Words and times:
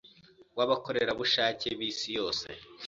w’abakorerabushake 0.57 1.67
b,isi 1.79 2.09
yose. 2.17 2.47